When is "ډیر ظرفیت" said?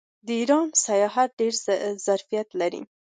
1.39-2.47